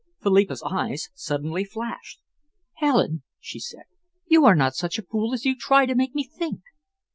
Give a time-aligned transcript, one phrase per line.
[0.23, 2.19] Philippa's eyes suddenly flashed.
[2.77, 3.83] "Helen," she said,
[4.25, 6.61] "you are not such a fool as you try to make me think.